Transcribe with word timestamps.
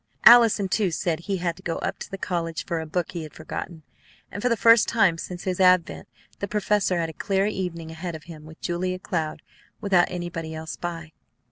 Allison, 0.25 0.67
too, 0.67 0.89
said 0.89 1.19
he 1.19 1.37
had 1.37 1.55
to 1.57 1.61
go 1.61 1.75
up 1.75 1.99
to 1.99 2.09
the 2.09 2.17
college 2.17 2.65
for 2.65 2.79
a 2.79 2.87
book 2.87 3.11
he 3.11 3.21
had 3.21 3.35
forgotten; 3.35 3.83
and 4.31 4.41
for 4.41 4.49
the 4.49 4.57
first 4.57 4.87
time 4.87 5.15
since 5.19 5.43
his 5.43 5.59
advent 5.59 6.07
the 6.39 6.47
professor 6.47 6.97
had 6.97 7.09
a 7.09 7.13
clear 7.13 7.45
evening 7.45 7.91
ahead 7.91 8.15
of 8.15 8.23
him 8.23 8.45
with 8.45 8.59
Julia 8.61 8.97
Cloud, 8.97 9.43
without 9.79 10.09
anybody 10.09 10.55
else 10.55 10.75
by. 10.75 11.11